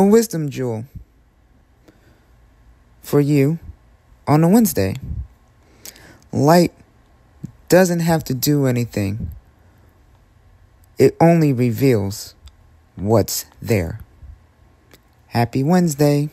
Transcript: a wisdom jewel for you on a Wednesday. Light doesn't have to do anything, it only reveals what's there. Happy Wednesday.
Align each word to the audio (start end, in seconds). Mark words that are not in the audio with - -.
a 0.00 0.02
wisdom 0.02 0.48
jewel 0.48 0.86
for 3.02 3.20
you 3.20 3.58
on 4.26 4.42
a 4.42 4.48
Wednesday. 4.48 4.96
Light 6.32 6.72
doesn't 7.68 8.00
have 8.00 8.24
to 8.24 8.32
do 8.32 8.64
anything, 8.64 9.30
it 10.96 11.14
only 11.20 11.52
reveals 11.52 12.34
what's 12.96 13.44
there. 13.60 14.00
Happy 15.26 15.62
Wednesday. 15.62 16.30